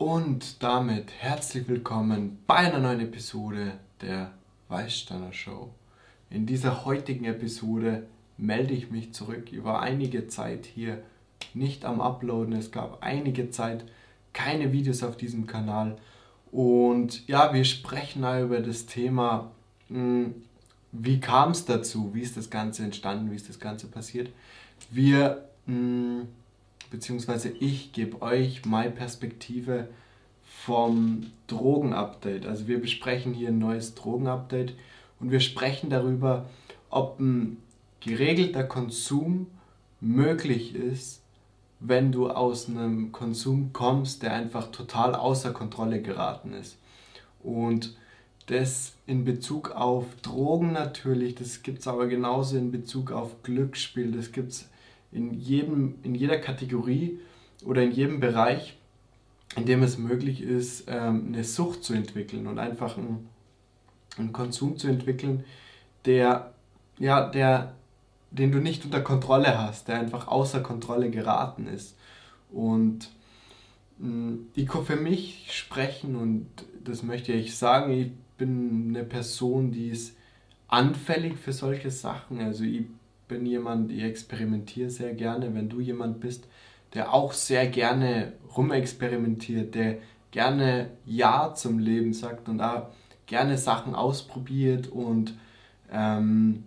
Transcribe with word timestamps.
Und 0.00 0.62
damit 0.62 1.12
herzlich 1.18 1.68
willkommen 1.68 2.38
bei 2.46 2.54
einer 2.54 2.78
neuen 2.78 3.00
Episode 3.00 3.74
der 4.00 4.32
Weißsteiner 4.70 5.34
Show. 5.34 5.68
In 6.30 6.46
dieser 6.46 6.86
heutigen 6.86 7.26
Episode 7.26 8.06
melde 8.38 8.72
ich 8.72 8.90
mich 8.90 9.12
zurück. 9.12 9.52
Ich 9.52 9.62
war 9.62 9.82
einige 9.82 10.26
Zeit 10.26 10.64
hier 10.64 11.02
nicht 11.52 11.84
am 11.84 12.00
Uploaden. 12.00 12.54
Es 12.54 12.72
gab 12.72 13.02
einige 13.02 13.50
Zeit 13.50 13.84
keine 14.32 14.72
Videos 14.72 15.02
auf 15.02 15.18
diesem 15.18 15.46
Kanal. 15.46 15.98
Und 16.50 17.28
ja, 17.28 17.52
wir 17.52 17.66
sprechen 17.66 18.24
über 18.42 18.60
das 18.60 18.86
Thema, 18.86 19.50
hm, 19.88 20.34
wie 20.92 21.20
kam 21.20 21.50
es 21.50 21.66
dazu, 21.66 22.14
wie 22.14 22.22
ist 22.22 22.38
das 22.38 22.48
Ganze 22.48 22.84
entstanden, 22.84 23.30
wie 23.30 23.36
ist 23.36 23.50
das 23.50 23.60
Ganze 23.60 23.86
passiert. 23.86 24.30
Wir 24.90 25.44
hm, 25.66 26.26
beziehungsweise 26.90 27.48
ich 27.48 27.92
gebe 27.92 28.20
euch 28.22 28.64
meine 28.64 28.90
Perspektive 28.90 29.88
vom 30.42 31.26
Drogenupdate. 31.46 32.46
Also 32.46 32.66
wir 32.68 32.80
besprechen 32.80 33.32
hier 33.32 33.48
ein 33.48 33.58
neues 33.58 33.94
Drogenupdate 33.94 34.74
und 35.20 35.30
wir 35.30 35.40
sprechen 35.40 35.90
darüber, 35.90 36.48
ob 36.90 37.20
ein 37.20 37.58
geregelter 38.00 38.64
Konsum 38.64 39.46
möglich 40.00 40.74
ist, 40.74 41.22
wenn 41.78 42.12
du 42.12 42.28
aus 42.28 42.68
einem 42.68 43.12
Konsum 43.12 43.72
kommst, 43.72 44.22
der 44.22 44.34
einfach 44.34 44.70
total 44.70 45.14
außer 45.14 45.52
Kontrolle 45.52 46.02
geraten 46.02 46.52
ist. 46.52 46.76
Und 47.42 47.96
das 48.46 48.94
in 49.06 49.24
Bezug 49.24 49.70
auf 49.70 50.04
Drogen 50.22 50.72
natürlich, 50.72 51.36
das 51.36 51.62
gibt 51.62 51.80
es 51.80 51.88
aber 51.88 52.06
genauso 52.06 52.56
in 52.56 52.70
Bezug 52.70 53.12
auf 53.12 53.42
Glücksspiel, 53.42 54.12
das 54.12 54.32
gibt 54.32 54.52
es 54.52 54.68
in, 55.12 55.34
jedem, 55.34 55.96
in 56.02 56.14
jeder 56.14 56.38
Kategorie 56.38 57.18
oder 57.64 57.82
in 57.82 57.92
jedem 57.92 58.20
Bereich, 58.20 58.78
in 59.56 59.66
dem 59.66 59.82
es 59.82 59.98
möglich 59.98 60.42
ist, 60.42 60.84
ähm, 60.88 61.26
eine 61.28 61.44
Sucht 61.44 61.84
zu 61.84 61.94
entwickeln 61.94 62.46
und 62.46 62.58
einfach 62.58 62.96
einen, 62.96 63.28
einen 64.16 64.32
Konsum 64.32 64.76
zu 64.76 64.88
entwickeln, 64.88 65.44
der, 66.04 66.54
ja, 66.98 67.28
der, 67.28 67.74
den 68.30 68.52
du 68.52 68.58
nicht 68.58 68.84
unter 68.84 69.00
Kontrolle 69.00 69.58
hast, 69.58 69.88
der 69.88 69.98
einfach 69.98 70.28
außer 70.28 70.60
Kontrolle 70.60 71.10
geraten 71.10 71.66
ist. 71.66 71.96
Und 72.50 73.10
mm, 73.98 74.34
ich 74.54 74.68
kann 74.68 74.84
für 74.84 74.96
mich 74.96 75.48
sprechen 75.50 76.14
und 76.16 76.46
das 76.84 77.02
möchte 77.02 77.32
ich 77.32 77.56
sagen, 77.56 77.92
ich 77.92 78.12
bin 78.38 78.90
eine 78.90 79.04
Person, 79.04 79.72
die 79.72 79.88
ist 79.88 80.16
anfällig 80.68 81.36
für 81.36 81.52
solche 81.52 81.90
Sachen. 81.90 82.40
Also 82.40 82.64
ich 82.64 82.84
bin 83.30 83.46
jemand, 83.46 83.92
ich 83.92 84.02
experimentiere 84.02 84.90
sehr 84.90 85.14
gerne. 85.14 85.54
Wenn 85.54 85.68
du 85.68 85.80
jemand 85.80 86.20
bist, 86.20 86.46
der 86.92 87.14
auch 87.14 87.32
sehr 87.32 87.68
gerne 87.68 88.32
rumexperimentiert, 88.56 89.74
der 89.74 89.98
gerne 90.32 90.90
Ja 91.06 91.54
zum 91.54 91.78
Leben 91.78 92.12
sagt 92.12 92.48
und 92.48 92.60
auch 92.60 92.88
gerne 93.26 93.56
Sachen 93.56 93.94
ausprobiert 93.94 94.88
und 94.88 95.34
ähm, 95.92 96.64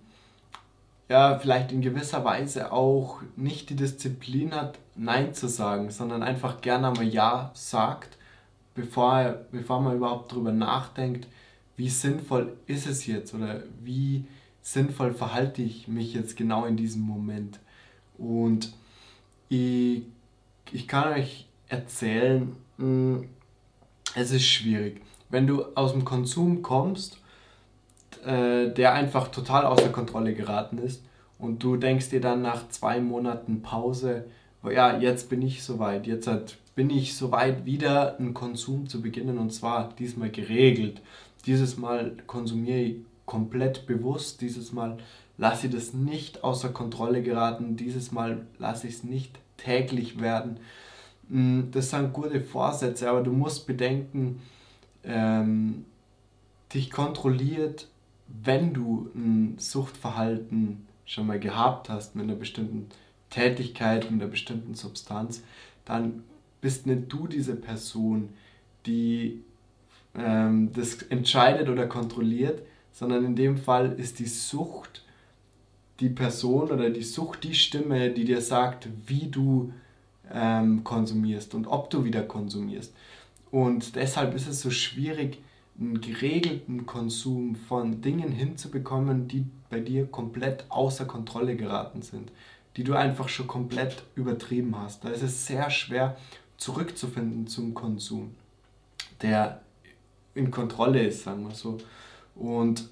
ja, 1.09 1.38
vielleicht 1.38 1.73
in 1.73 1.81
gewisser 1.81 2.23
Weise 2.23 2.72
auch 2.72 3.22
nicht 3.36 3.70
die 3.70 3.75
Disziplin 3.75 4.53
hat, 4.53 4.80
Nein 4.95 5.33
zu 5.33 5.50
sagen, 5.50 5.92
sondern 5.92 6.23
einfach 6.23 6.61
gerne 6.61 6.88
einmal 6.88 7.08
Ja 7.08 7.52
sagt, 7.53 8.17
bevor, 8.73 9.36
bevor 9.52 9.81
man 9.81 9.98
überhaupt 9.98 10.31
darüber 10.31 10.53
nachdenkt, 10.53 11.27
wie 11.75 11.89
sinnvoll 11.89 12.55
ist 12.67 12.88
es 12.88 13.05
jetzt 13.05 13.33
oder 13.33 13.64
wie 13.83 14.25
sinnvoll 14.64 15.14
verhalte 15.14 15.61
ich 15.61 15.88
mich 15.88 16.14
jetzt 16.14 16.36
genau 16.36 16.66
in 16.66 16.78
diesem 16.78 17.02
Moment. 17.02 17.59
Und 18.17 18.73
ich, 19.50 20.03
ich 20.72 20.88
kann 20.88 21.14
euch 21.14 21.47
erzählen, 21.67 22.55
hm, 22.78 23.28
es 24.16 24.31
ist 24.31 24.45
schwierig. 24.45 25.02
Wenn 25.30 25.45
du 25.45 25.66
aus 25.75 25.92
dem 25.92 26.05
Konsum 26.05 26.61
kommst, 26.61 27.20
äh, 28.25 28.70
der 28.70 28.94
einfach 28.94 29.28
total 29.28 29.66
außer 29.66 29.89
Kontrolle 29.89 30.33
geraten 30.33 30.77
ist 30.77 31.04
und 31.39 31.61
du 31.61 31.76
denkst 31.76 32.09
dir 32.09 32.21
dann 32.21 32.42
nach 32.42 32.70
zwei 32.70 33.02
Monaten 33.02 33.61
Pause, 33.61 34.26
oh 34.64 34.70
ja, 34.70 34.98
jetzt 34.98 35.30
bin 35.30 35.42
ich 35.42 35.64
soweit, 35.64 36.08
jetzt 36.08 36.30
bin 36.76 36.89
ich 36.89 37.15
soweit, 37.17 37.65
wieder 37.65 38.17
einen 38.17 38.33
Konsum 38.33 38.88
zu 38.88 39.02
beginnen 39.02 39.38
und 39.39 39.52
zwar 39.52 39.89
diesmal 39.99 40.30
geregelt. 40.30 41.02
Dieses 41.45 41.77
Mal 41.77 42.15
konsumiere 42.27 42.80
ich 42.80 42.95
komplett 43.26 43.88
bewusst. 43.88 44.42
Dieses 44.42 44.73
Mal 44.73 44.98
lasse 45.38 45.67
ich 45.67 45.73
das 45.73 45.94
nicht 45.94 46.44
außer 46.44 46.70
Kontrolle 46.70 47.22
geraten. 47.22 47.76
Dieses 47.78 48.11
Mal 48.11 48.45
lasse 48.60 48.88
ich 48.88 48.95
es 48.95 49.04
nicht 49.04 49.39
täglich 49.58 50.20
werden. 50.20 50.60
Mm, 51.30 51.72
das 51.72 51.89
sind 51.89 52.14
gute 52.14 52.42
Vorsätze, 52.42 53.10
aber 53.10 53.22
du 53.22 53.32
musst 53.32 53.66
bedenken, 53.66 54.42
ähm, 55.04 55.86
dich 56.73 56.92
kontrolliert, 56.92 57.88
wenn 58.28 58.73
du 58.73 59.10
ein 59.16 59.56
Suchtverhalten 59.58 60.88
schon 61.06 61.28
mal 61.28 61.39
gehabt 61.39 61.89
hast 61.89 62.16
mit 62.16 62.23
einer 62.23 62.36
bestimmten 62.36 62.88
Tätigkeit, 63.30 64.10
mit 64.10 64.22
einer 64.22 64.32
bestimmten 64.32 64.73
Substanz, 64.73 65.44
dann 65.86 66.23
bist 66.62 66.88
nicht 66.88 67.12
du 67.12 67.28
diese 67.28 67.56
Person, 67.56 68.30
die 68.86 69.44
ähm, 70.16 70.72
das 70.73 71.02
entscheidet 71.04 71.70
oder 71.70 71.88
kontrolliert, 71.88 72.62
sondern 72.93 73.26
in 73.26 73.36
dem 73.36 73.58
Fall 73.58 73.92
ist 73.93 74.20
die 74.20 74.27
Sucht 74.27 75.04
die 75.99 76.09
Person 76.09 76.71
oder 76.71 76.89
die 76.89 77.04
Sucht 77.04 77.43
die 77.43 77.54
Stimme, 77.54 78.09
die 78.11 78.26
dir 78.26 78.42
sagt, 78.42 78.87
wie 79.05 79.27
du 79.27 79.73
ähm, 80.31 80.83
konsumierst 80.83 81.53
und 81.53 81.67
ob 81.67 81.89
du 81.89 82.03
wieder 82.03 82.23
konsumierst. 82.23 82.93
Und 83.52 83.95
deshalb 83.95 84.33
ist 84.36 84.48
es 84.48 84.61
so 84.61 84.71
schwierig, 84.71 85.37
einen 85.80 86.02
geregelten 86.02 86.86
Konsum 86.86 87.55
von 87.55 88.02
Dingen 88.02 88.32
hinzubekommen, 88.32 89.27
die 89.27 89.45
bei 89.70 89.80
dir 89.80 90.05
komplett 90.05 90.65
außer 90.70 91.05
Kontrolle 91.05 91.55
geraten 91.55 92.02
sind, 92.02 92.32
die 92.77 92.83
du 92.83 92.93
einfach 92.93 93.30
schon 93.30 93.48
komplett 93.48 94.03
übertrieben 94.15 94.77
hast. 94.77 95.03
Da 95.03 95.09
ist 95.09 95.23
es 95.23 95.48
sehr 95.48 95.70
schwer 95.70 96.17
zurückzufinden 96.58 97.48
zum 97.48 97.73
Konsum, 97.73 98.36
der 99.21 99.61
in 100.36 100.52
Kontrolle 100.52 101.03
ist, 101.08 101.23
sagen 101.23 101.48
wir 101.48 101.55
so. 101.55 101.77
Und 102.36 102.89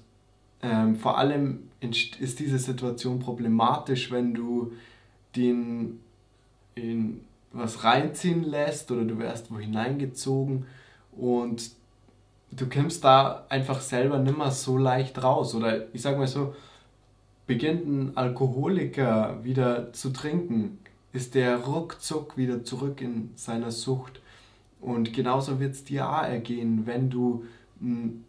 ähm, 0.62 0.96
vor 0.96 1.18
allem 1.18 1.68
ist 1.80 2.38
diese 2.38 2.58
Situation 2.58 3.18
problematisch, 3.18 4.10
wenn 4.10 4.34
du 4.34 4.72
den 5.34 6.00
in 6.74 7.20
was 7.52 7.84
reinziehen 7.84 8.44
lässt 8.44 8.90
oder 8.90 9.04
du 9.04 9.18
wirst 9.18 9.50
wo 9.50 9.58
hineingezogen 9.58 10.64
und 11.16 11.72
du 12.50 12.68
kommst 12.68 13.04
da 13.04 13.44
einfach 13.48 13.80
selber 13.80 14.18
nimmer 14.18 14.50
so 14.50 14.78
leicht 14.78 15.22
raus. 15.22 15.54
Oder 15.54 15.92
ich 15.94 16.02
sag 16.02 16.18
mal 16.18 16.26
so, 16.26 16.54
beginnt 17.46 17.86
ein 17.86 18.16
Alkoholiker 18.16 19.42
wieder 19.42 19.92
zu 19.92 20.10
trinken, 20.10 20.78
ist 21.12 21.34
der 21.34 21.56
ruckzuck 21.56 22.36
wieder 22.36 22.64
zurück 22.64 23.00
in 23.00 23.30
seiner 23.36 23.70
Sucht. 23.70 24.20
Und 24.80 25.12
genauso 25.12 25.60
wird 25.60 25.72
es 25.72 25.84
dir 25.84 26.08
auch 26.08 26.22
ergehen, 26.22 26.86
wenn 26.86 27.10
du 27.10 27.44
einen 27.80 28.24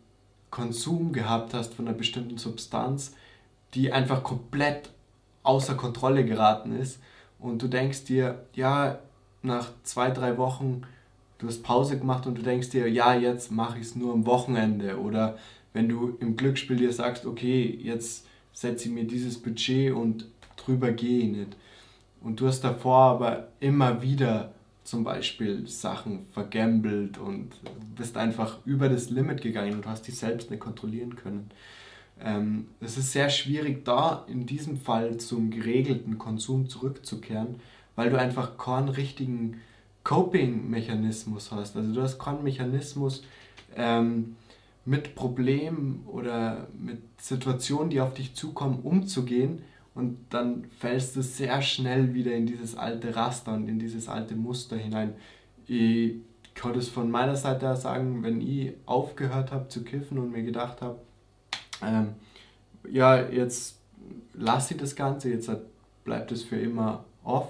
Konsum 0.53 1.13
gehabt 1.13 1.55
hast 1.55 1.73
von 1.73 1.87
einer 1.87 1.97
bestimmten 1.97 2.37
Substanz, 2.37 3.15
die 3.73 3.91
einfach 3.91 4.21
komplett 4.21 4.91
außer 5.41 5.73
Kontrolle 5.73 6.25
geraten 6.25 6.79
ist. 6.79 6.99
Und 7.39 7.63
du 7.63 7.67
denkst 7.67 8.03
dir, 8.05 8.45
ja, 8.53 8.99
nach 9.41 9.71
zwei, 9.81 10.11
drei 10.11 10.37
Wochen, 10.37 10.83
du 11.39 11.47
hast 11.47 11.63
Pause 11.63 11.97
gemacht 11.97 12.27
und 12.27 12.37
du 12.37 12.43
denkst 12.43 12.69
dir, 12.69 12.87
ja, 12.87 13.15
jetzt 13.15 13.51
mache 13.51 13.79
ich 13.79 13.85
es 13.85 13.95
nur 13.95 14.13
am 14.13 14.27
Wochenende. 14.27 14.99
Oder 14.99 15.39
wenn 15.73 15.89
du 15.89 16.15
im 16.19 16.37
Glücksspiel 16.37 16.77
dir 16.77 16.93
sagst, 16.93 17.25
okay, 17.25 17.79
jetzt 17.81 18.27
setze 18.53 18.89
ich 18.89 18.93
mir 18.93 19.05
dieses 19.05 19.41
Budget 19.41 19.91
und 19.91 20.27
drüber 20.55 20.91
gehe 20.91 21.23
ich 21.23 21.35
nicht. 21.35 21.57
Und 22.21 22.39
du 22.39 22.45
hast 22.45 22.61
davor 22.61 22.99
aber 22.99 23.47
immer 23.59 24.03
wieder 24.03 24.53
zum 24.83 25.03
Beispiel 25.03 25.67
Sachen 25.67 26.27
vergambelt 26.31 27.17
und 27.17 27.51
bist 27.95 28.17
einfach 28.17 28.57
über 28.65 28.89
das 28.89 29.09
Limit 29.09 29.41
gegangen 29.41 29.73
und 29.73 29.87
hast 29.87 30.07
dich 30.07 30.17
selbst 30.17 30.51
nicht 30.51 30.59
kontrollieren 30.59 31.15
können. 31.15 31.49
Ähm, 32.21 32.67
es 32.79 32.97
ist 32.97 33.11
sehr 33.11 33.29
schwierig, 33.29 33.85
da 33.85 34.25
in 34.27 34.45
diesem 34.45 34.77
Fall 34.77 35.17
zum 35.17 35.51
geregelten 35.51 36.17
Konsum 36.17 36.69
zurückzukehren, 36.69 37.55
weil 37.95 38.09
du 38.09 38.19
einfach 38.19 38.57
keinen 38.57 38.89
richtigen 38.89 39.61
Coping-Mechanismus 40.03 41.51
hast. 41.51 41.75
Also 41.75 41.93
du 41.93 42.01
hast 42.01 42.19
keinen 42.19 42.43
Mechanismus, 42.43 43.23
ähm, 43.75 44.35
mit 44.85 45.15
Problemen 45.15 46.03
oder 46.07 46.67
mit 46.77 46.99
Situationen, 47.17 47.89
die 47.89 48.01
auf 48.01 48.13
dich 48.13 48.35
zukommen, 48.35 48.79
umzugehen, 48.83 49.63
und 49.95 50.17
dann 50.29 50.65
fällst 50.79 51.15
du 51.15 51.21
sehr 51.21 51.61
schnell 51.61 52.13
wieder 52.13 52.33
in 52.33 52.45
dieses 52.45 52.75
alte 52.75 53.15
Raster 53.15 53.53
und 53.53 53.67
in 53.67 53.77
dieses 53.77 54.07
alte 54.07 54.35
Muster 54.35 54.75
hinein. 54.75 55.13
Ich 55.67 56.15
kann 56.55 56.73
das 56.73 56.87
von 56.87 57.11
meiner 57.11 57.35
Seite 57.35 57.67
her 57.67 57.75
sagen, 57.75 58.23
wenn 58.23 58.41
ich 58.41 58.73
aufgehört 58.85 59.51
habe 59.51 59.67
zu 59.67 59.83
kiffen 59.83 60.17
und 60.17 60.31
mir 60.31 60.43
gedacht 60.43 60.81
habe, 60.81 60.99
ähm, 61.81 62.09
ja, 62.89 63.21
jetzt 63.21 63.77
lasse 64.33 64.73
ich 64.73 64.79
das 64.79 64.95
Ganze, 64.95 65.29
jetzt 65.29 65.49
bleibt 66.03 66.31
es 66.31 66.43
für 66.43 66.57
immer 66.57 67.05
off. 67.23 67.49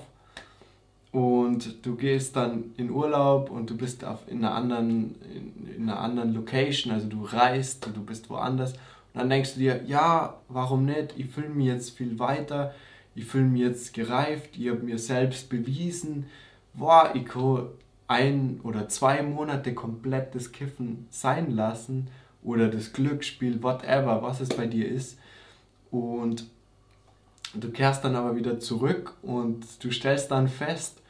und 1.12 1.86
du 1.86 1.96
gehst 1.96 2.36
dann 2.36 2.74
in 2.78 2.90
Urlaub 2.90 3.52
und 3.52 3.70
du 3.70 3.78
bist 3.78 4.04
auf, 4.04 4.20
in, 4.28 4.44
einer 4.44 4.56
anderen, 4.56 5.16
in, 5.34 5.76
in 5.76 5.84
einer 5.84 6.00
anderen 6.00 6.34
Location, 6.34 6.92
also 6.92 7.08
du 7.08 7.24
reist 7.24 7.86
du 7.86 8.04
bist 8.04 8.30
woanders. 8.30 8.74
Dann 9.14 9.30
denkst 9.30 9.54
du 9.54 9.60
dir, 9.60 9.84
ja, 9.86 10.42
warum 10.50 10.86
nicht? 10.86 11.14
Ich 11.18 11.28
fühle 11.28 11.50
mich 11.50 11.68
jetzt 11.68 11.98
viel 11.98 12.18
weiter, 12.20 12.74
ich 13.16 13.26
fühle 13.26 13.46
mich 13.46 13.62
jetzt 13.62 13.94
gereift, 13.94 14.58
ich 14.58 14.70
habe 14.70 14.80
mir 14.80 14.98
selbst 14.98 15.50
bewiesen, 15.50 16.26
boah, 16.74 17.12
ich 17.14 17.26
kann 17.26 17.68
ein 18.08 18.60
oder 18.64 18.90
zwei 18.90 19.22
Monate 19.22 19.74
komplett 19.74 20.36
das 20.36 20.52
Kiffen 20.52 21.08
sein 21.10 21.52
lassen 21.52 22.08
oder 22.44 22.68
das 22.68 22.94
Glücksspiel, 22.94 23.62
whatever, 23.64 24.22
was 24.22 24.42
es 24.42 24.50
bei 24.50 24.66
dir 24.66 24.90
ist. 24.90 25.18
Und 25.92 26.48
du 27.54 27.72
kehrst 27.72 28.04
dann 28.04 28.16
aber 28.16 28.36
wieder 28.36 28.60
zurück 28.60 29.16
und 29.22 29.66
du 29.84 29.92
stellst 29.92 30.32
dann 30.32 30.48
fest, 30.48 31.02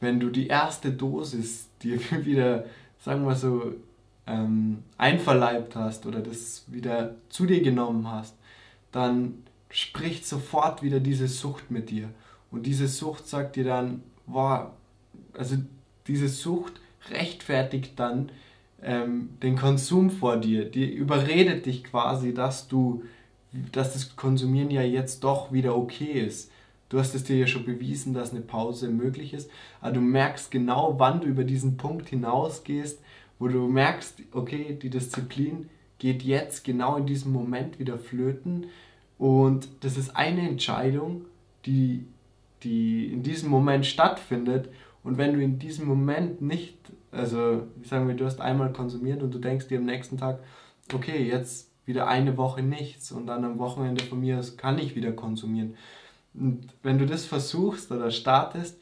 wenn 0.00 0.18
du 0.18 0.30
die 0.30 0.48
erste 0.48 0.90
Dosis 0.90 1.68
dir 1.82 2.00
wieder, 2.24 2.64
sagen 2.98 3.24
wir 3.26 3.34
so, 3.34 3.74
ähm, 4.26 4.84
einverleibt 4.98 5.76
hast 5.76 6.06
oder 6.06 6.20
das 6.20 6.64
wieder 6.68 7.16
zu 7.28 7.46
dir 7.46 7.62
genommen 7.62 8.10
hast, 8.10 8.34
dann 8.92 9.44
spricht 9.70 10.26
sofort 10.26 10.82
wieder 10.82 11.00
diese 11.00 11.28
Sucht 11.28 11.70
mit 11.70 11.90
dir. 11.90 12.08
Und 12.50 12.66
diese 12.66 12.88
Sucht 12.88 13.28
sagt 13.28 13.56
dir 13.56 13.64
dann, 13.64 14.02
wow, 14.26 14.70
also 15.36 15.56
diese 16.06 16.28
Sucht 16.28 16.80
rechtfertigt 17.10 17.92
dann 17.96 18.30
ähm, 18.82 19.30
den 19.42 19.56
Konsum 19.56 20.10
vor 20.10 20.36
dir. 20.36 20.64
Die 20.64 20.92
überredet 20.92 21.66
dich 21.66 21.84
quasi, 21.84 22.34
dass 22.34 22.68
du, 22.68 23.04
dass 23.72 23.92
das 23.92 24.16
Konsumieren 24.16 24.70
ja 24.70 24.82
jetzt 24.82 25.22
doch 25.24 25.52
wieder 25.52 25.76
okay 25.76 26.24
ist. 26.26 26.50
Du 26.88 26.98
hast 26.98 27.14
es 27.14 27.22
dir 27.22 27.36
ja 27.36 27.46
schon 27.46 27.64
bewiesen, 27.64 28.14
dass 28.14 28.32
eine 28.32 28.40
Pause 28.40 28.88
möglich 28.88 29.32
ist, 29.32 29.48
aber 29.80 29.92
du 29.92 30.00
merkst 30.00 30.50
genau, 30.50 30.96
wann 30.98 31.20
du 31.20 31.28
über 31.28 31.44
diesen 31.44 31.76
Punkt 31.76 32.08
hinausgehst, 32.08 33.00
wo 33.40 33.48
du 33.48 33.66
merkst, 33.66 34.22
okay, 34.32 34.78
die 34.80 34.90
Disziplin 34.90 35.70
geht 35.98 36.22
jetzt 36.22 36.62
genau 36.62 36.96
in 36.96 37.06
diesem 37.06 37.32
Moment 37.32 37.80
wieder 37.80 37.98
flöten. 37.98 38.66
Und 39.18 39.66
das 39.80 39.96
ist 39.96 40.14
eine 40.14 40.46
Entscheidung, 40.46 41.24
die, 41.64 42.06
die 42.62 43.06
in 43.06 43.22
diesem 43.22 43.50
Moment 43.50 43.86
stattfindet. 43.86 44.68
Und 45.02 45.16
wenn 45.16 45.32
du 45.32 45.42
in 45.42 45.58
diesem 45.58 45.88
Moment 45.88 46.42
nicht, 46.42 46.76
also 47.10 47.66
sagen 47.82 48.08
wir, 48.08 48.14
du 48.14 48.26
hast 48.26 48.42
einmal 48.42 48.72
konsumiert 48.72 49.22
und 49.22 49.34
du 49.34 49.38
denkst 49.38 49.68
dir 49.68 49.78
am 49.78 49.86
nächsten 49.86 50.18
Tag, 50.18 50.40
okay, 50.92 51.26
jetzt 51.26 51.70
wieder 51.86 52.06
eine 52.06 52.36
Woche 52.36 52.62
nichts 52.62 53.10
und 53.10 53.26
dann 53.26 53.44
am 53.44 53.58
Wochenende 53.58 54.04
von 54.04 54.20
mir 54.20 54.38
aus 54.38 54.58
kann 54.58 54.78
ich 54.78 54.94
wieder 54.94 55.12
konsumieren. 55.12 55.76
Und 56.34 56.68
wenn 56.82 56.98
du 56.98 57.06
das 57.06 57.24
versuchst 57.24 57.90
oder 57.90 58.10
startest, 58.10 58.78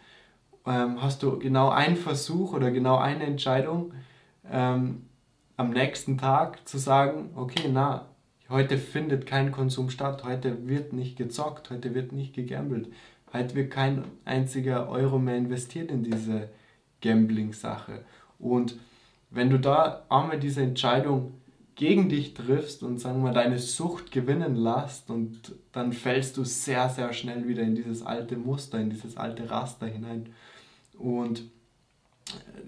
ähm, 0.66 1.00
hast 1.00 1.22
du 1.22 1.38
genau 1.38 1.68
einen 1.68 1.96
Versuch 1.96 2.52
oder 2.52 2.72
genau 2.72 2.96
eine 2.96 3.24
Entscheidung 3.24 3.92
ähm, 4.50 5.06
am 5.56 5.70
nächsten 5.70 6.18
Tag 6.18 6.66
zu 6.68 6.78
sagen, 6.78 7.30
okay, 7.34 7.68
na, 7.70 8.06
heute 8.48 8.78
findet 8.78 9.26
kein 9.26 9.52
Konsum 9.52 9.90
statt, 9.90 10.24
heute 10.24 10.68
wird 10.68 10.92
nicht 10.92 11.16
gezockt, 11.16 11.70
heute 11.70 11.94
wird 11.94 12.12
nicht 12.12 12.34
gegambelt, 12.34 12.88
heute 13.32 13.54
wird 13.54 13.70
kein 13.70 14.04
einziger 14.24 14.88
Euro 14.88 15.18
mehr 15.18 15.36
investiert 15.36 15.90
in 15.90 16.04
diese 16.04 16.48
Gambling-Sache. 17.00 18.04
Und 18.38 18.78
wenn 19.30 19.50
du 19.50 19.58
da 19.58 20.04
einmal 20.08 20.38
diese 20.38 20.62
Entscheidung 20.62 21.34
gegen 21.74 22.08
dich 22.08 22.34
triffst 22.34 22.82
und 22.82 22.98
sagen 22.98 23.22
wir 23.22 23.32
deine 23.32 23.58
Sucht 23.58 24.10
gewinnen 24.10 24.56
lässt 24.56 25.10
und 25.10 25.54
dann 25.70 25.92
fällst 25.92 26.36
du 26.36 26.44
sehr, 26.44 26.88
sehr 26.88 27.12
schnell 27.12 27.46
wieder 27.46 27.62
in 27.62 27.76
dieses 27.76 28.02
alte 28.02 28.36
Muster, 28.36 28.80
in 28.80 28.90
dieses 28.90 29.16
alte 29.16 29.48
Raster 29.48 29.86
hinein. 29.86 30.30
Und 30.98 31.44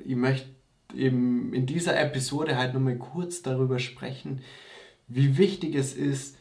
ich 0.05 0.15
möchte 0.15 0.49
eben 0.95 1.53
in 1.53 1.67
dieser 1.67 1.99
Episode 2.01 2.57
halt 2.57 2.75
nochmal 2.75 2.97
kurz 2.97 3.43
darüber 3.43 3.79
sprechen, 3.79 4.41
wie 5.09 5.39
wichtig 5.39 5.75
es 5.75 5.95
ist, 5.95 6.37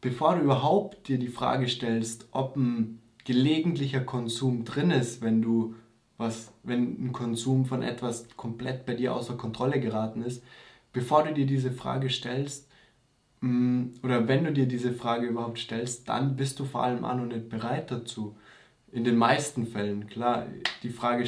bevor 0.00 0.36
du 0.36 0.42
überhaupt 0.42 1.08
dir 1.08 1.18
die 1.18 1.28
Frage 1.28 1.68
stellst, 1.68 2.28
ob 2.32 2.56
ein 2.56 3.00
gelegentlicher 3.24 4.00
Konsum 4.00 4.64
drin 4.64 4.90
ist, 4.90 5.22
wenn 5.22 5.42
du 5.42 5.74
was, 6.16 6.52
wenn 6.62 7.06
ein 7.06 7.12
Konsum 7.12 7.64
von 7.64 7.82
etwas 7.82 8.28
komplett 8.36 8.86
bei 8.86 8.94
dir 8.94 9.14
außer 9.14 9.36
Kontrolle 9.36 9.80
geraten 9.80 10.22
ist, 10.22 10.42
bevor 10.92 11.24
du 11.24 11.32
dir 11.32 11.46
diese 11.46 11.72
Frage 11.72 12.10
stellst, 12.10 12.68
oder 13.42 14.28
wenn 14.28 14.44
du 14.44 14.52
dir 14.52 14.66
diese 14.66 14.92
Frage 14.92 15.26
überhaupt 15.26 15.58
stellst, 15.58 16.08
dann 16.10 16.36
bist 16.36 16.60
du 16.60 16.66
vor 16.66 16.82
allem 16.82 17.06
an 17.06 17.20
und 17.20 17.28
nicht 17.28 17.48
bereit 17.48 17.90
dazu. 17.90 18.36
In 18.92 19.04
den 19.04 19.16
meisten 19.16 19.66
Fällen, 19.66 20.08
klar, 20.08 20.46
die 20.82 20.90
Frage 20.90 21.26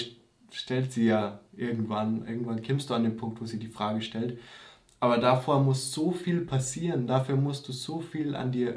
stellt 0.53 0.93
sie 0.93 1.07
ja 1.07 1.41
irgendwann, 1.57 2.27
irgendwann 2.27 2.63
kommst 2.63 2.91
du 2.91 2.95
an 2.95 3.05
den 3.05 3.17
Punkt, 3.17 3.41
wo 3.41 3.45
sie 3.45 3.59
die 3.59 3.69
Frage 3.69 4.03
stellt. 4.03 4.39
Aber 5.01 5.19
davor 5.19 5.61
muss 5.61 5.93
so 5.93 6.13
viel 6.13 6.43
passieren, 6.43 7.07
dafür 7.07 7.37
musst 7.37 7.67
du 7.67 7.73
so 7.73 8.01
viel 8.01 8.37
an 8.37 8.53
dir 8.53 8.75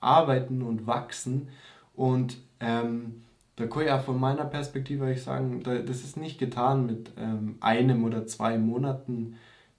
arbeiten 0.00 0.62
und 0.62 0.86
wachsen. 0.86 1.48
Und 1.94 2.38
ähm, 2.60 3.22
da 3.56 3.66
kann 3.66 3.82
ich 3.82 3.90
auch 3.90 4.02
von 4.02 4.18
meiner 4.18 4.44
Perspektive 4.44 5.12
ich 5.12 5.22
sagen, 5.22 5.62
das 5.62 6.04
ist 6.04 6.16
nicht 6.16 6.38
getan 6.38 6.86
mit 6.86 7.10
ähm, 7.18 7.56
einem 7.60 8.04
oder 8.04 8.26
zwei 8.26 8.56
Monaten 8.56 9.36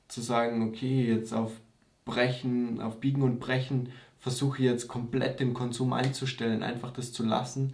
zu 0.07 0.21
sagen, 0.21 0.67
okay, 0.67 1.07
jetzt 1.07 1.33
auf 1.33 1.51
Brechen, 2.05 2.81
auf 2.81 2.99
Biegen 2.99 3.23
und 3.23 3.39
Brechen 3.39 3.89
versuche 4.19 4.59
ich 4.59 4.65
jetzt 4.65 4.87
komplett 4.87 5.39
den 5.39 5.53
Konsum 5.53 5.93
einzustellen, 5.93 6.63
einfach 6.63 6.91
das 6.91 7.11
zu 7.11 7.25
lassen. 7.25 7.73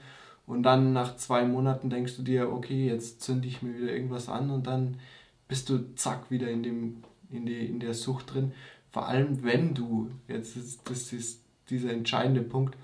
Und 0.50 0.64
dann 0.64 0.94
nach 0.94 1.16
zwei 1.16 1.46
Monaten 1.46 1.92
denkst 1.92 2.18
du 2.18 2.24
dir, 2.24 2.52
okay, 2.52 2.88
jetzt 2.88 3.22
zünde 3.22 3.48
ich 3.48 3.62
mir 3.62 3.78
wieder 3.78 3.94
irgendwas 3.94 4.30
an 4.30 4.50
und 4.50 4.66
dann 4.66 5.00
bist 5.48 5.70
du 5.70 5.94
zack 5.94 6.32
wieder 6.32 6.50
in, 6.50 6.64
dem, 6.64 7.04
in, 7.30 7.46
die, 7.46 7.68
in 7.68 7.80
der 7.80 7.94
Sucht 7.94 8.34
drin. 8.34 8.54
Vor 8.92 9.08
allem, 9.08 9.44
wenn 9.44 9.76
du, 9.76 10.10
jetzt 10.28 10.58
ist 10.58 10.90
das 10.90 11.14
ist 11.14 11.44
dieser 11.70 11.94
entscheidende 11.94 12.42
Punkt, 12.42 12.76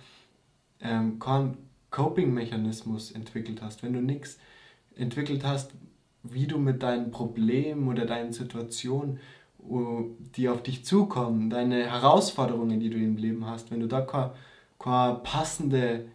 ähm, 0.80 1.18
Coping-Mechanismus 1.90 3.12
entwickelt 3.12 3.64
hast, 3.64 3.82
wenn 3.82 3.94
du 3.94 4.02
nichts 4.02 4.38
entwickelt 4.96 5.44
hast, 5.44 5.72
wie 6.22 6.46
du 6.46 6.60
mit 6.60 6.84
deinen 6.84 7.10
Problemen 7.10 7.88
oder 7.88 8.06
deinen 8.06 8.32
Situationen 8.32 9.20
die 10.38 10.48
auf 10.50 10.62
dich 10.62 10.86
zukommen, 10.86 11.50
deine 11.50 11.90
Herausforderungen, 11.90 12.80
die 12.80 12.92
du 12.92 12.98
im 12.98 13.18
Leben 13.18 13.48
hast, 13.48 13.72
wenn 13.72 13.80
du 13.80 13.88
da 13.88 14.02
keine 14.78 15.16
passende 15.24 16.06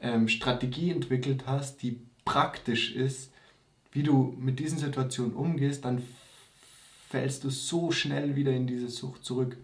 ähm, 0.00 0.28
Strategie 0.28 0.90
entwickelt 0.90 1.44
hast, 1.46 1.82
die 1.82 2.00
praktisch 2.24 2.94
ist, 2.94 3.32
wie 3.92 4.02
du 4.02 4.34
mit 4.38 4.58
diesen 4.58 4.78
Situationen 4.78 5.32
umgehst, 5.32 5.84
dann 5.84 6.02
fällst 7.08 7.44
du 7.44 7.50
so 7.50 7.90
schnell 7.90 8.36
wieder 8.36 8.52
in 8.52 8.66
diese 8.66 8.88
Sucht 8.88 9.24
zurück. 9.24 9.56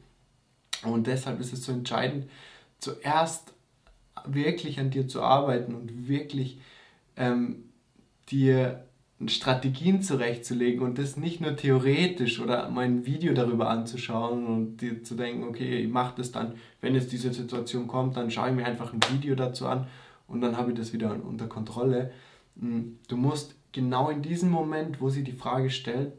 Und 0.82 1.06
deshalb 1.06 1.40
ist 1.40 1.52
es 1.52 1.64
so 1.64 1.72
entscheidend, 1.72 2.26
zuerst 2.78 3.52
wirklich 4.26 4.80
an 4.80 4.90
dir 4.90 5.08
zu 5.08 5.22
arbeiten 5.22 5.74
und 5.74 6.08
wirklich 6.08 6.58
ähm, 7.16 7.64
dir 8.30 8.84
Strategien 9.26 10.02
zurechtzulegen 10.02 10.80
und 10.80 10.98
das 10.98 11.16
nicht 11.16 11.40
nur 11.40 11.56
theoretisch 11.56 12.40
oder 12.40 12.68
mein 12.70 13.06
Video 13.06 13.32
darüber 13.32 13.70
anzuschauen 13.70 14.46
und 14.46 14.78
dir 14.78 15.02
zu 15.02 15.14
denken, 15.14 15.44
okay, 15.44 15.78
ich 15.78 15.88
mache 15.88 16.14
das 16.16 16.32
dann, 16.32 16.54
wenn 16.80 16.94
jetzt 16.94 17.12
diese 17.12 17.32
Situation 17.32 17.86
kommt, 17.86 18.16
dann 18.16 18.30
schaue 18.30 18.50
ich 18.50 18.54
mir 18.54 18.66
einfach 18.66 18.92
ein 18.92 19.00
Video 19.12 19.34
dazu 19.34 19.66
an 19.66 19.86
und 20.26 20.40
dann 20.40 20.56
habe 20.56 20.72
ich 20.72 20.78
das 20.78 20.92
wieder 20.92 21.10
unter 21.24 21.46
Kontrolle. 21.46 22.12
Hm, 22.58 22.98
du 23.08 23.16
musst 23.16 23.54
genau 23.72 24.08
in 24.08 24.22
diesem 24.22 24.50
Moment, 24.50 25.00
wo 25.00 25.10
sie 25.10 25.24
die 25.24 25.32
Frage 25.32 25.70
stellt, 25.70 26.12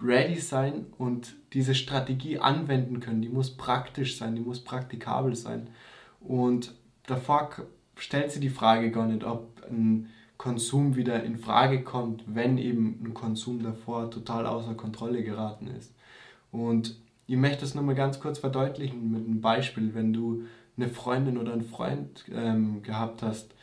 ready 0.00 0.40
sein 0.40 0.86
und 0.98 1.36
diese 1.52 1.74
Strategie 1.74 2.38
anwenden 2.38 3.00
können. 3.00 3.22
Die 3.22 3.28
muss 3.28 3.56
praktisch 3.56 4.18
sein, 4.18 4.34
die 4.34 4.42
muss 4.42 4.62
praktikabel 4.62 5.36
sein. 5.36 5.68
Und 6.20 6.74
davor 7.06 7.50
stellt 7.96 8.32
sie 8.32 8.40
die 8.40 8.50
Frage 8.50 8.90
gar 8.90 9.06
nicht, 9.06 9.24
ob 9.24 9.62
ein 9.70 10.08
Konsum 10.36 10.96
wieder 10.96 11.22
in 11.22 11.38
Frage 11.38 11.82
kommt, 11.82 12.24
wenn 12.26 12.58
eben 12.58 13.00
ein 13.04 13.14
Konsum 13.14 13.62
davor 13.62 14.10
total 14.10 14.46
außer 14.46 14.74
Kontrolle 14.74 15.22
geraten 15.22 15.68
ist. 15.68 15.94
Und 16.50 16.96
ich 17.26 17.36
möchte 17.36 17.60
das 17.60 17.74
nochmal 17.74 17.94
ganz 17.94 18.20
kurz 18.20 18.38
verdeutlichen 18.38 19.10
mit 19.10 19.26
einem 19.26 19.40
Beispiel. 19.40 19.94
Wenn 19.94 20.12
du 20.12 20.42
eine 20.76 20.88
Freundin 20.88 21.38
oder 21.38 21.52
einen 21.52 21.64
Freund 21.64 22.24
ähm, 22.32 22.82
gehabt 22.82 23.22
hast, 23.22 23.54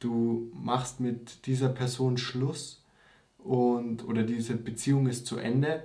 du 0.00 0.50
machst 0.54 1.00
mit 1.00 1.46
dieser 1.46 1.68
Person 1.68 2.18
Schluss 2.18 2.82
und 3.38 4.04
oder 4.06 4.22
diese 4.22 4.56
Beziehung 4.56 5.06
ist 5.06 5.26
zu 5.26 5.38
Ende 5.38 5.82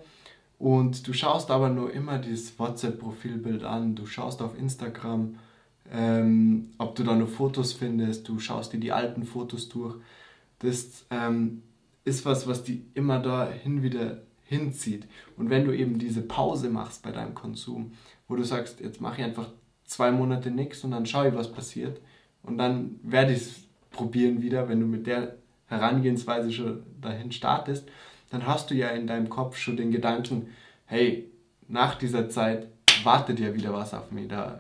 und 0.60 1.08
du 1.08 1.14
schaust 1.14 1.52
aber 1.52 1.70
nur 1.70 1.92
immer 1.92 2.20
dieses 2.20 2.58
WhatsApp-Profilbild 2.58 3.64
an, 3.64 3.96
du 3.96 4.06
schaust 4.06 4.42
auf 4.42 4.58
Instagram, 4.58 5.36
ähm, 5.92 6.70
ob 6.78 6.96
du 6.96 7.04
da 7.04 7.16
nur 7.16 7.28
Fotos 7.28 7.74
findest, 7.74 8.28
du 8.28 8.40
schaust 8.40 8.74
dir 8.74 8.80
die 8.80 8.92
alten 8.92 9.26
Fotos 9.26 9.70
durch 9.70 9.96
das 10.64 11.06
ähm, 11.10 11.62
ist 12.06 12.26
was, 12.26 12.48
was 12.48 12.64
die 12.64 12.86
immer 12.94 13.20
dahin 13.20 13.84
wieder 13.84 14.24
hinzieht. 14.46 15.08
Und 15.38 15.50
wenn 15.50 15.66
du 15.66 15.76
eben 15.76 16.00
diese 16.00 16.22
Pause 16.22 16.70
machst 16.70 17.04
bei 17.04 17.12
deinem 17.12 17.36
Konsum, 17.36 17.94
wo 18.28 18.36
du 18.36 18.44
sagst, 18.44 18.80
jetzt 18.80 19.02
mache 19.02 19.22
ich 19.22 19.24
einfach 19.24 19.50
zwei 19.86 20.12
Monate 20.12 20.52
nichts 20.52 20.84
und 20.84 20.92
dann 20.92 21.06
schaue 21.06 21.30
ich, 21.30 21.36
was 21.36 21.52
passiert. 21.52 22.00
Und 22.44 22.58
dann 22.58 23.00
werde 23.04 23.34
ich 23.34 23.40
es 23.40 23.64
probieren 23.92 24.42
wieder, 24.42 24.68
wenn 24.68 24.80
du 24.80 24.86
mit 24.86 25.08
der 25.08 25.36
Herangehensweise 25.68 26.52
schon 26.52 26.84
dahin 27.02 27.32
startest, 27.32 27.88
dann 28.30 28.46
hast 28.46 28.72
du 28.72 28.76
ja 28.76 28.90
in 28.90 29.08
deinem 29.08 29.30
Kopf 29.30 29.58
schon 29.58 29.78
den 29.78 29.92
Gedanken, 29.92 30.50
hey, 30.86 31.30
nach 31.68 31.96
dieser 31.96 32.30
Zeit 32.30 32.68
wartet 33.04 33.40
ja 33.40 33.54
wieder 33.54 33.74
was 33.74 33.94
auf 33.94 34.12
mich, 34.12 34.28
da 34.28 34.60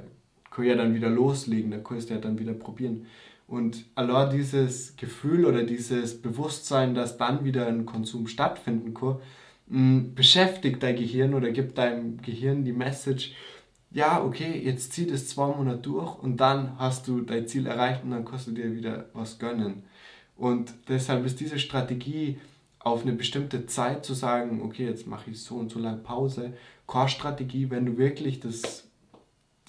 kann 0.49 0.65
ich 0.65 0.69
ja 0.69 0.77
dann 0.77 0.93
wieder 0.93 1.09
loslegen, 1.09 1.71
da 1.71 1.77
kannst 1.77 2.09
du 2.09 2.13
ja 2.13 2.19
dann 2.19 2.39
wieder 2.39 2.53
probieren. 2.53 3.07
Und 3.47 3.85
allein 3.95 4.29
dieses 4.31 4.95
Gefühl 4.95 5.45
oder 5.45 5.63
dieses 5.63 6.21
Bewusstsein, 6.21 6.95
dass 6.95 7.17
dann 7.17 7.43
wieder 7.43 7.67
ein 7.67 7.85
Konsum 7.85 8.27
stattfinden 8.27 8.93
kann, 8.93 9.17
mm, 9.67 10.13
beschäftigt 10.15 10.81
dein 10.81 10.95
Gehirn 10.95 11.33
oder 11.33 11.51
gibt 11.51 11.77
deinem 11.77 12.21
Gehirn 12.21 12.63
die 12.63 12.71
Message, 12.71 13.33
ja, 13.93 14.23
okay, 14.23 14.59
jetzt 14.59 14.93
zieh 14.93 15.05
das 15.05 15.27
zwei 15.27 15.47
Monate 15.47 15.77
durch 15.77 16.17
und 16.17 16.37
dann 16.37 16.77
hast 16.79 17.07
du 17.07 17.21
dein 17.21 17.47
Ziel 17.47 17.67
erreicht 17.67 18.03
und 18.03 18.11
dann 18.11 18.25
kannst 18.25 18.47
du 18.47 18.51
dir 18.51 18.75
wieder 18.75 19.05
was 19.13 19.37
gönnen. 19.37 19.83
Und 20.35 20.73
deshalb 20.89 21.25
ist 21.25 21.39
diese 21.39 21.59
Strategie, 21.59 22.39
auf 22.79 23.03
eine 23.03 23.13
bestimmte 23.13 23.65
Zeit 23.65 24.03
zu 24.03 24.13
sagen, 24.13 24.61
okay, 24.61 24.85
jetzt 24.85 25.07
mache 25.07 25.31
ich 25.31 25.41
so 25.41 25.55
und 25.55 25.71
so 25.71 25.79
lange 25.79 25.99
Pause, 25.99 26.53
keine 26.85 27.07
Strategie, 27.07 27.69
wenn 27.69 27.85
du 27.85 27.97
wirklich 27.97 28.41
das, 28.41 28.85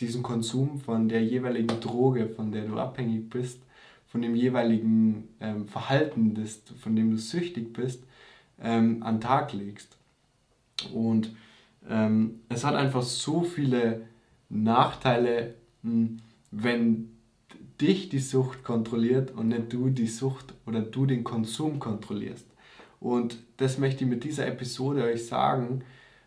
diesen 0.00 0.24
Konsum 0.24 0.80
von 0.80 1.08
der 1.08 1.22
jeweiligen 1.22 1.80
Droge, 1.80 2.28
von 2.28 2.50
der 2.50 2.64
du 2.64 2.76
abhängig 2.76 3.30
bist, 3.30 3.60
von 4.08 4.20
dem 4.20 4.34
jeweiligen 4.34 5.28
ähm, 5.40 5.68
Verhalten, 5.68 6.34
das, 6.34 6.62
von 6.80 6.96
dem 6.96 7.12
du 7.12 7.18
süchtig 7.18 7.72
bist, 7.72 8.02
ähm, 8.60 9.02
an 9.04 9.16
den 9.16 9.20
Tag 9.20 9.52
legst. 9.52 9.96
Und 10.92 11.36
ähm, 11.88 12.40
es 12.48 12.64
hat 12.64 12.74
einfach 12.74 13.02
so 13.02 13.42
viele 13.42 14.02
Nachteile, 14.48 15.54
hm, 15.82 16.18
wenn 16.50 17.10
dich 17.80 18.08
die 18.08 18.20
Sucht 18.20 18.62
kontrolliert 18.62 19.32
und 19.32 19.48
nicht 19.48 19.72
du 19.72 19.90
die 19.90 20.06
Sucht 20.06 20.54
oder 20.66 20.80
du 20.80 21.06
den 21.06 21.24
Konsum 21.24 21.78
kontrollierst. 21.78 22.46
Und 23.00 23.38
das 23.56 23.78
möchte 23.78 24.04
ich 24.04 24.10
mit 24.10 24.24
dieser 24.24 24.46
Episode 24.46 25.04
euch 25.04 25.26
sagen, 25.26 25.82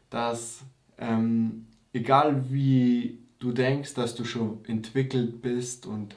dass 0.10 0.62
ähm, 0.98 1.66
egal 1.94 2.52
wie 2.52 3.20
du 3.40 3.52
denkst, 3.52 3.94
dass 3.94 4.16
du 4.16 4.26
schon 4.26 4.60
entwickelt 4.68 5.42
bist 5.42 5.86
und 5.86 6.16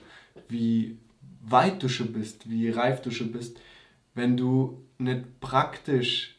wie 0.48 0.98
weit 1.42 1.82
du 1.82 1.88
schon 1.88 2.12
bist, 2.12 2.50
wie 2.50 2.70
reif 2.70 3.02
du 3.02 3.10
schon 3.10 3.32
bist, 3.32 3.60
wenn 4.14 4.36
du 4.36 4.82
nicht 4.98 5.40
praktisch 5.40 6.36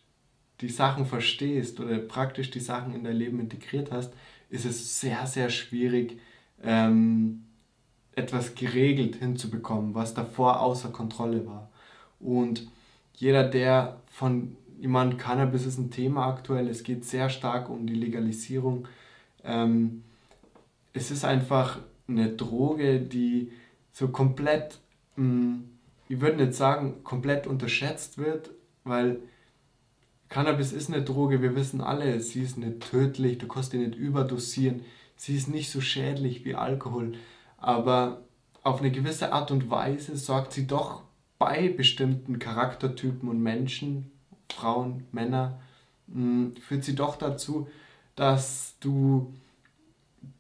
die 0.59 0.69
Sachen 0.69 1.05
verstehst 1.05 1.79
oder 1.79 1.97
praktisch 1.97 2.51
die 2.51 2.59
Sachen 2.59 2.93
in 2.93 3.03
dein 3.03 3.15
Leben 3.15 3.39
integriert 3.39 3.91
hast, 3.91 4.13
ist 4.51 4.65
es 4.65 4.99
sehr, 4.99 5.25
sehr 5.25 5.49
schwierig, 5.49 6.19
ähm, 6.61 7.45
etwas 8.13 8.53
geregelt 8.53 9.15
hinzubekommen, 9.15 9.95
was 9.95 10.13
davor 10.13 10.59
außer 10.59 10.89
Kontrolle 10.89 11.47
war. 11.47 11.71
Und 12.19 12.67
jeder, 13.15 13.43
der 13.43 14.01
von 14.11 14.57
jemand 14.79 15.17
Cannabis 15.17 15.65
ist 15.65 15.77
ein 15.77 15.89
Thema 15.89 16.27
aktuell, 16.27 16.67
es 16.67 16.83
geht 16.83 17.05
sehr 17.05 17.29
stark 17.29 17.69
um 17.69 17.87
die 17.87 17.95
Legalisierung. 17.95 18.87
Ähm, 19.43 20.03
es 20.93 21.09
ist 21.09 21.23
einfach 21.23 21.79
eine 22.07 22.29
Droge, 22.29 22.99
die 22.99 23.51
so 23.93 24.09
komplett, 24.09 24.79
mh, 25.15 25.23
hm, 25.23 25.69
ich 26.09 26.19
würde 26.19 26.43
nicht 26.43 26.55
sagen, 26.55 27.05
komplett 27.05 27.47
unterschätzt 27.47 28.17
wird, 28.17 28.49
weil 28.83 29.21
Cannabis 30.31 30.71
ist 30.71 30.89
eine 30.89 31.03
Droge, 31.03 31.41
wir 31.41 31.57
wissen 31.57 31.81
alle, 31.81 32.21
sie 32.21 32.41
ist 32.41 32.57
nicht 32.57 32.89
tödlich, 32.89 33.37
du 33.37 33.49
kannst 33.49 33.71
sie 33.71 33.79
nicht 33.79 33.95
überdosieren, 33.95 34.85
sie 35.17 35.35
ist 35.35 35.49
nicht 35.49 35.69
so 35.69 35.81
schädlich 35.81 36.45
wie 36.45 36.55
Alkohol, 36.55 37.15
aber 37.57 38.21
auf 38.63 38.79
eine 38.79 38.91
gewisse 38.91 39.33
Art 39.33 39.51
und 39.51 39.69
Weise 39.69 40.15
sorgt 40.15 40.53
sie 40.53 40.67
doch 40.67 41.03
bei 41.37 41.67
bestimmten 41.67 42.39
Charaktertypen 42.39 43.27
und 43.27 43.43
Menschen, 43.43 44.09
Frauen, 44.49 45.05
Männer, 45.11 45.59
hm, 46.09 46.55
führt 46.55 46.85
sie 46.85 46.95
doch 46.95 47.17
dazu, 47.17 47.67
dass 48.15 48.75
du 48.79 49.33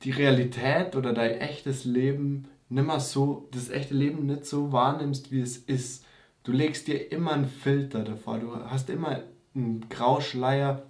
die 0.03 0.11
Realität 0.11 0.95
oder 0.95 1.11
dein 1.11 1.41
echtes 1.41 1.83
Leben 1.83 2.47
nimmer 2.69 3.01
so, 3.01 3.49
das 3.51 3.69
echte 3.69 3.93
Leben 3.93 4.25
nicht 4.25 4.45
so 4.45 4.71
wahrnimmst, 4.71 5.33
wie 5.33 5.41
es 5.41 5.57
ist. 5.57 6.05
Du 6.43 6.53
legst 6.53 6.87
dir 6.87 7.11
immer 7.11 7.33
einen 7.33 7.49
Filter 7.49 8.05
davor, 8.05 8.39
du 8.39 8.55
hast 8.55 8.89
immer 8.89 9.21
ein 9.55 9.87
Grauschleier. 9.89 10.83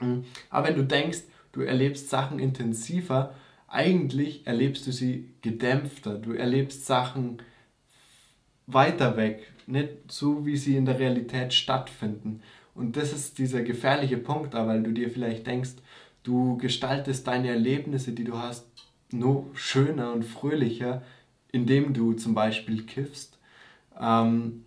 Mm. 0.00 0.20
Aber 0.50 0.68
wenn 0.68 0.76
du 0.76 0.84
denkst, 0.84 1.22
du 1.52 1.62
erlebst 1.62 2.10
Sachen 2.10 2.38
intensiver, 2.38 3.34
eigentlich 3.66 4.46
erlebst 4.46 4.86
du 4.86 4.92
sie 4.92 5.30
gedämpfter. 5.42 6.14
Du 6.14 6.32
erlebst 6.32 6.86
Sachen 6.86 7.42
weiter 8.66 9.16
weg, 9.16 9.52
nicht 9.66 9.90
so, 10.08 10.46
wie 10.46 10.56
sie 10.56 10.76
in 10.76 10.84
der 10.84 10.98
Realität 10.98 11.54
stattfinden. 11.54 12.42
Und 12.74 12.96
das 12.96 13.12
ist 13.12 13.38
dieser 13.38 13.62
gefährliche 13.62 14.18
Punkt, 14.18 14.54
weil 14.54 14.82
du 14.82 14.92
dir 14.92 15.10
vielleicht 15.10 15.46
denkst, 15.46 15.72
du 16.22 16.56
gestaltest 16.58 17.26
deine 17.26 17.48
Erlebnisse, 17.48 18.12
die 18.12 18.24
du 18.24 18.38
hast, 18.38 18.66
nur 19.10 19.46
schöner 19.54 20.12
und 20.12 20.24
fröhlicher, 20.24 21.02
indem 21.50 21.94
du 21.94 22.12
zum 22.12 22.34
Beispiel 22.34 22.84
kiffst. 22.84 23.38
Ähm, 23.98 24.64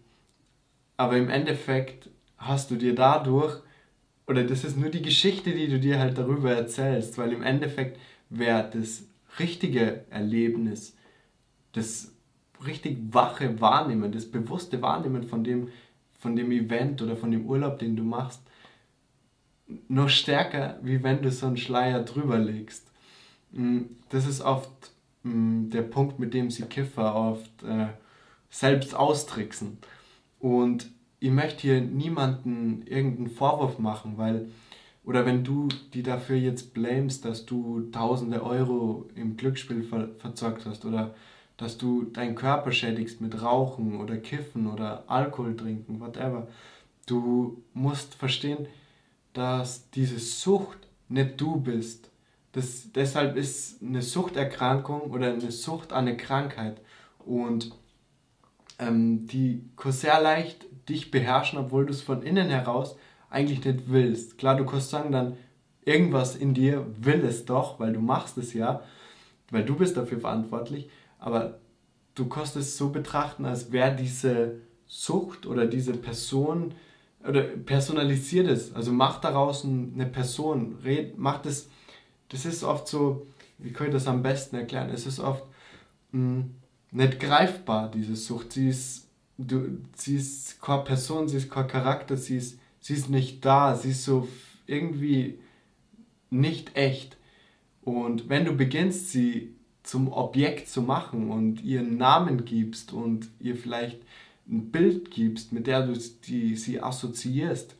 aber 0.97 1.17
im 1.17 1.29
Endeffekt 1.29 2.09
hast 2.41 2.71
du 2.71 2.75
dir 2.75 2.95
dadurch, 2.95 3.61
oder 4.27 4.43
das 4.43 4.63
ist 4.63 4.77
nur 4.77 4.89
die 4.89 5.01
Geschichte, 5.01 5.51
die 5.51 5.67
du 5.67 5.79
dir 5.79 5.99
halt 5.99 6.17
darüber 6.17 6.51
erzählst, 6.53 7.17
weil 7.17 7.31
im 7.33 7.43
Endeffekt 7.43 7.99
wäre 8.29 8.69
das 8.71 9.03
richtige 9.39 10.05
Erlebnis, 10.09 10.95
das 11.73 12.11
richtig 12.65 12.97
wache 13.11 13.59
Wahrnehmen, 13.61 14.11
das 14.11 14.29
bewusste 14.29 14.81
Wahrnehmen 14.81 15.23
von 15.23 15.43
dem, 15.43 15.69
von 16.19 16.35
dem 16.35 16.51
Event 16.51 17.01
oder 17.01 17.15
von 17.15 17.31
dem 17.31 17.45
Urlaub, 17.45 17.79
den 17.79 17.95
du 17.95 18.03
machst, 18.03 18.41
noch 19.87 20.09
stärker, 20.09 20.77
wie 20.81 21.01
wenn 21.03 21.21
du 21.21 21.31
so 21.31 21.47
einen 21.47 21.57
Schleier 21.57 22.03
drüber 22.03 22.37
legst. 22.37 22.87
Mm, 23.51 23.83
das 24.09 24.27
ist 24.27 24.41
oft 24.41 24.69
mm, 25.23 25.69
der 25.69 25.83
Punkt, 25.83 26.19
mit 26.19 26.33
dem 26.33 26.49
sie 26.49 26.63
Kiffer 26.63 27.15
oft 27.15 27.63
äh, 27.63 27.87
selbst 28.49 28.95
austricksen. 28.95 29.77
Und 30.39 30.89
ich 31.21 31.29
möchte 31.29 31.61
hier 31.61 31.81
niemanden 31.81 32.81
irgendeinen 32.87 33.29
Vorwurf 33.29 33.77
machen, 33.77 34.17
weil, 34.17 34.49
oder 35.05 35.23
wenn 35.25 35.43
du 35.43 35.67
die 35.93 36.01
dafür 36.01 36.35
jetzt 36.35 36.73
blamest, 36.73 37.25
dass 37.25 37.45
du 37.45 37.89
tausende 37.91 38.43
Euro 38.43 39.07
im 39.15 39.37
Glücksspiel 39.37 39.83
ver 39.83 40.09
verzockt 40.17 40.65
hast 40.65 40.83
oder 40.83 41.13
dass 41.57 41.77
du 41.77 42.05
deinen 42.05 42.33
Körper 42.33 42.71
schädigst 42.71 43.21
mit 43.21 43.39
Rauchen 43.39 44.01
oder 44.01 44.17
Kiffen 44.17 44.65
oder 44.65 45.03
Alkohol 45.05 45.55
trinken, 45.55 45.99
whatever. 45.99 46.47
Du 47.05 47.61
musst 47.75 48.15
verstehen, 48.15 48.65
dass 49.33 49.91
diese 49.91 50.17
Sucht 50.17 50.79
nicht 51.07 51.39
du 51.39 51.57
bist. 51.57 52.09
Das, 52.53 52.91
deshalb 52.93 53.37
ist 53.37 53.83
eine 53.83 54.01
Suchterkrankung 54.01 55.01
oder 55.11 55.33
eine 55.33 55.51
Sucht 55.51 55.93
eine 55.93 56.17
Krankheit. 56.17 56.81
Und 57.19 57.71
ähm, 58.79 59.27
die 59.27 59.63
kann 59.77 59.91
sehr 59.91 60.19
leicht 60.19 60.65
dich 60.91 61.11
beherrschen, 61.11 61.59
obwohl 61.59 61.85
du 61.85 61.93
es 61.93 62.01
von 62.01 62.21
innen 62.21 62.49
heraus 62.49 62.95
eigentlich 63.29 63.63
nicht 63.63 63.91
willst. 63.91 64.37
Klar, 64.37 64.55
du 64.55 64.65
kannst 64.65 64.89
sagen 64.89 65.11
dann, 65.11 65.37
irgendwas 65.85 66.35
in 66.35 66.53
dir 66.53 66.85
will 66.99 67.25
es 67.25 67.45
doch, 67.45 67.79
weil 67.79 67.93
du 67.93 67.99
machst 67.99 68.37
es 68.37 68.53
ja, 68.53 68.83
weil 69.49 69.65
du 69.65 69.75
bist 69.75 69.97
dafür 69.97 70.19
verantwortlich, 70.19 70.89
aber 71.19 71.59
du 72.15 72.27
kannst 72.27 72.55
es 72.55 72.77
so 72.77 72.89
betrachten, 72.89 73.45
als 73.45 73.71
wäre 73.71 73.95
diese 73.95 74.55
Sucht 74.87 75.45
oder 75.45 75.65
diese 75.65 75.93
Person 75.93 76.73
oder 77.27 77.43
personalisiert 77.43 78.47
es, 78.47 78.73
also 78.73 78.91
mach 78.91 79.21
daraus 79.21 79.63
eine 79.63 80.07
Person, 80.07 80.79
red, 80.83 81.17
mach 81.17 81.41
das, 81.41 81.69
das 82.29 82.45
ist 82.45 82.63
oft 82.63 82.87
so, 82.87 83.27
wie 83.59 83.71
kann 83.71 83.87
ich 83.87 83.93
das 83.93 84.07
am 84.07 84.23
besten 84.23 84.55
erklären, 84.55 84.89
es 84.89 85.05
ist 85.05 85.19
oft 85.19 85.43
mh, 86.11 86.19
hm, 86.19 86.55
nicht 86.91 87.19
greifbar, 87.19 87.89
diese 87.89 88.15
Sucht, 88.15 88.53
sie 88.53 88.69
ist 88.69 89.07
du, 89.47 89.77
sie 89.95 90.15
ist 90.15 90.61
keine 90.61 90.83
Person, 90.83 91.27
sie 91.27 91.37
ist 91.37 91.51
kein 91.51 91.67
Charakter, 91.67 92.17
sie 92.17 92.37
ist, 92.37 92.59
sie 92.79 92.93
ist 92.93 93.09
nicht 93.09 93.43
da, 93.45 93.75
sie 93.75 93.91
ist 93.91 94.05
so 94.05 94.27
irgendwie 94.67 95.39
nicht 96.29 96.75
echt. 96.75 97.17
Und 97.83 98.29
wenn 98.29 98.45
du 98.45 98.53
beginnst, 98.53 99.11
sie 99.11 99.53
zum 99.83 100.11
Objekt 100.11 100.69
zu 100.69 100.81
machen 100.81 101.31
und 101.31 101.61
ihr 101.63 101.79
einen 101.79 101.97
Namen 101.97 102.45
gibst 102.45 102.93
und 102.93 103.29
ihr 103.39 103.55
vielleicht 103.55 104.01
ein 104.47 104.71
Bild 104.71 105.11
gibst, 105.11 105.51
mit 105.51 105.67
der 105.67 105.85
du 105.87 105.93
die, 106.27 106.55
sie 106.55 106.81
assoziierst, 106.81 107.75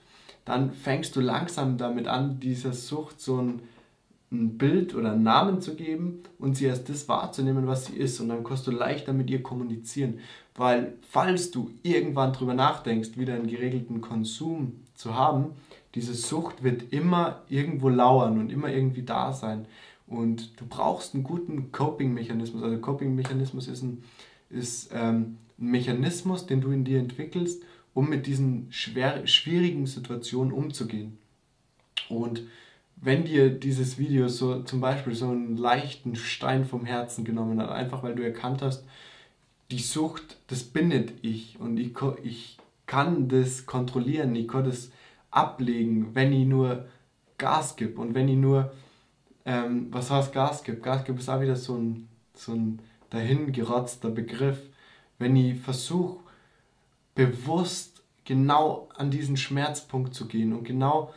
dann 0.45 0.71
fängst 0.71 1.15
du 1.15 1.21
langsam 1.21 1.77
damit 1.77 2.07
an, 2.07 2.39
dieser 2.39 2.73
Sucht 2.73 3.21
so 3.21 3.41
ein, 3.41 3.61
ein 4.31 4.57
Bild 4.57 4.95
oder 4.95 5.11
einen 5.11 5.23
Namen 5.23 5.61
zu 5.61 5.75
geben 5.75 6.23
und 6.39 6.55
sie 6.55 6.69
als 6.69 6.83
das 6.85 7.09
wahrzunehmen, 7.09 7.67
was 7.67 7.85
sie 7.85 7.97
ist. 7.97 8.19
Und 8.21 8.29
dann 8.29 8.43
kannst 8.43 8.65
du 8.65 8.71
leichter 8.71 9.11
mit 9.11 9.29
ihr 9.29 9.43
kommunizieren. 9.43 10.19
Weil 10.55 10.93
falls 11.01 11.51
du 11.51 11.71
irgendwann 11.83 12.31
drüber 12.33 12.53
nachdenkst, 12.53 13.17
wieder 13.17 13.33
einen 13.33 13.47
geregelten 13.47 13.99
Konsum 13.99 14.81
zu 14.95 15.15
haben, 15.15 15.51
diese 15.95 16.13
Sucht 16.13 16.63
wird 16.63 16.93
immer 16.93 17.41
irgendwo 17.49 17.89
lauern 17.89 18.39
und 18.39 18.51
immer 18.51 18.69
irgendwie 18.69 19.03
da 19.03 19.33
sein. 19.33 19.65
Und 20.07 20.59
du 20.59 20.65
brauchst 20.65 21.13
einen 21.13 21.23
guten 21.23 21.71
Coping-Mechanismus. 21.71 22.63
Also 22.63 22.77
Coping-Mechanismus 22.79 23.67
ist, 23.67 23.81
ein, 23.81 24.03
ist 24.49 24.91
ähm, 24.93 25.37
ein 25.59 25.71
Mechanismus, 25.71 26.45
den 26.45 26.61
du 26.61 26.71
in 26.71 26.85
dir 26.85 26.99
entwickelst, 26.99 27.63
um 27.93 28.09
mit 28.09 28.27
diesen 28.27 28.67
schwer, 28.71 29.27
schwierigen 29.27 29.85
Situationen 29.85 30.53
umzugehen. 30.53 31.17
Und 32.07 32.43
wenn 33.01 33.25
dir 33.25 33.49
dieses 33.49 33.97
Video 33.97 34.27
so 34.27 34.61
zum 34.61 34.79
Beispiel 34.79 35.15
so 35.15 35.29
einen 35.29 35.57
leichten 35.57 36.15
Stein 36.15 36.65
vom 36.65 36.85
Herzen 36.85 37.25
genommen 37.25 37.59
hat, 37.59 37.71
einfach 37.71 38.03
weil 38.03 38.15
du 38.15 38.23
erkannt 38.23 38.61
hast, 38.61 38.85
die 39.71 39.79
Sucht, 39.79 40.37
das 40.47 40.63
bin 40.63 40.89
nicht 40.89 41.13
ich 41.23 41.59
und 41.59 41.77
ich, 41.77 41.93
ich 42.23 42.57
kann 42.85 43.27
das 43.27 43.65
kontrollieren, 43.65 44.35
ich 44.35 44.47
kann 44.47 44.65
das 44.65 44.91
ablegen, 45.31 46.13
wenn 46.13 46.31
ich 46.31 46.45
nur 46.45 46.85
Gas 47.39 47.75
gebe 47.75 47.99
und 47.99 48.13
wenn 48.13 48.27
ich 48.27 48.37
nur, 48.37 48.71
ähm, 49.45 49.87
was 49.89 50.11
heißt 50.11 50.31
Gas 50.31 50.63
gebe? 50.63 50.77
Gas 50.79 51.03
gebe 51.03 51.17
ist 51.17 51.29
auch 51.29 51.41
wieder 51.41 51.55
so 51.55 51.75
ein, 51.75 52.07
so 52.35 52.53
ein 52.53 52.79
dahingerotzter 53.09 54.09
Begriff. 54.09 54.59
Wenn 55.17 55.35
ich 55.35 55.59
versuche, 55.59 56.19
bewusst 57.15 58.03
genau 58.25 58.89
an 58.95 59.09
diesen 59.09 59.37
Schmerzpunkt 59.37 60.13
zu 60.13 60.27
gehen 60.27 60.53
und 60.53 60.65
genau 60.65 61.11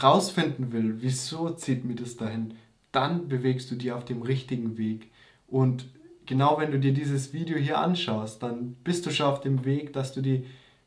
rausfinden 0.00 0.72
will, 0.72 0.96
wieso 1.00 1.50
zieht 1.50 1.84
mir 1.84 1.94
das 1.94 2.16
dahin, 2.16 2.54
dann 2.92 3.28
bewegst 3.28 3.70
du 3.70 3.74
dich 3.74 3.92
auf 3.92 4.04
dem 4.04 4.22
richtigen 4.22 4.78
Weg. 4.78 5.10
Und 5.48 5.86
genau 6.26 6.58
wenn 6.58 6.70
du 6.70 6.78
dir 6.78 6.92
dieses 6.92 7.32
Video 7.32 7.56
hier 7.56 7.78
anschaust, 7.78 8.42
dann 8.42 8.76
bist 8.84 9.04
du 9.06 9.10
schon 9.10 9.26
auf 9.26 9.40
dem 9.40 9.64
Weg, 9.64 9.92
dass 9.92 10.12
du 10.12 10.20
dich 10.20 10.44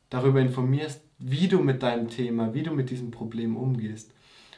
darüber 0.10 0.40
informierst, 0.40 1.02
wie 1.20 1.48
du 1.48 1.60
mit 1.60 1.84
deinem 1.84 2.10
Thema, 2.10 2.54
wie 2.54 2.64
du 2.64 2.72
mit 2.72 2.90
diesem 2.90 3.12
Problem 3.12 3.56
umgehst. 3.56 4.12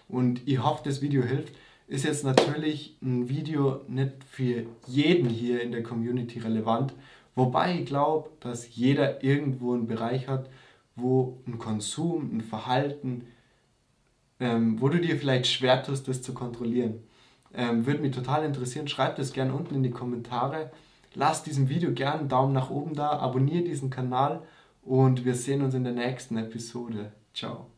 Und 0.07 0.41
ich 0.45 0.63
hoffe, 0.63 0.83
das 0.85 1.01
Video 1.01 1.23
hilft. 1.23 1.53
Ist 1.87 2.03
jetzt 2.03 2.25
natürlich 2.25 2.97
ein 3.01 3.29
Video 3.29 3.81
nicht 3.87 4.23
für 4.29 4.65
jeden 4.87 5.29
hier 5.29 5.61
in 5.61 5.71
der 5.71 5.83
Community 5.83 6.39
relevant, 6.39 6.93
wobei 7.33 7.79
ich 7.79 7.85
glaube, 7.85 8.29
dass 8.41 8.75
jeder 8.75 9.23
irgendwo 9.23 9.73
einen 9.73 9.87
Bereich 9.87 10.27
hat, 10.27 10.49
wo 10.97 11.37
ein 11.47 11.59
Konsum, 11.59 12.29
ein 12.35 12.41
Verhalten, 12.41 13.27
ähm, 14.39 14.79
wo 14.81 14.89
du 14.89 14.99
dir 14.99 15.17
vielleicht 15.17 15.47
schwer 15.47 15.83
tust, 15.83 16.07
das 16.07 16.21
zu 16.21 16.33
kontrollieren. 16.33 17.03
Ähm, 17.53 17.85
Würde 17.85 18.01
mich 18.01 18.15
total 18.15 18.45
interessieren. 18.45 18.87
Schreib 18.87 19.15
das 19.15 19.33
gerne 19.33 19.53
unten 19.53 19.75
in 19.75 19.83
die 19.83 19.91
Kommentare. 19.91 20.71
Lass 21.13 21.43
diesem 21.43 21.69
Video 21.69 21.93
gerne 21.93 22.19
einen 22.19 22.29
Daumen 22.29 22.53
nach 22.53 22.69
oben 22.69 22.93
da, 22.93 23.11
abonniere 23.11 23.63
diesen 23.63 23.89
Kanal 23.89 24.43
und 24.83 25.25
wir 25.25 25.35
sehen 25.35 25.63
uns 25.63 25.73
in 25.73 25.83
der 25.83 25.93
nächsten 25.93 26.37
Episode. 26.37 27.11
Ciao. 27.33 27.76